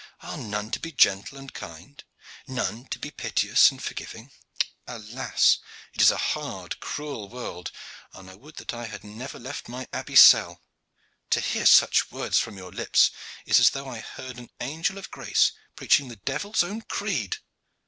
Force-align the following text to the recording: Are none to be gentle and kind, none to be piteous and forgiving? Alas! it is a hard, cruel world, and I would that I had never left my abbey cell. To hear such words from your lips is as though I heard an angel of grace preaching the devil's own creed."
Are 0.21 0.35
none 0.35 0.71
to 0.71 0.79
be 0.79 0.91
gentle 0.91 1.37
and 1.37 1.53
kind, 1.53 2.03
none 2.47 2.85
to 2.87 2.97
be 2.97 3.11
piteous 3.11 3.69
and 3.69 3.83
forgiving? 3.83 4.31
Alas! 4.87 5.59
it 5.93 6.01
is 6.01 6.09
a 6.09 6.17
hard, 6.33 6.79
cruel 6.79 7.29
world, 7.29 7.71
and 8.11 8.27
I 8.27 8.33
would 8.33 8.55
that 8.55 8.73
I 8.73 8.87
had 8.87 9.03
never 9.03 9.37
left 9.37 9.69
my 9.69 9.87
abbey 9.93 10.15
cell. 10.15 10.63
To 11.29 11.39
hear 11.39 11.67
such 11.67 12.09
words 12.09 12.39
from 12.39 12.57
your 12.57 12.71
lips 12.71 13.11
is 13.45 13.59
as 13.59 13.69
though 13.69 13.87
I 13.89 13.99
heard 13.99 14.39
an 14.39 14.49
angel 14.59 14.97
of 14.97 15.11
grace 15.11 15.51
preaching 15.75 16.07
the 16.07 16.15
devil's 16.15 16.63
own 16.63 16.81
creed." 16.81 17.37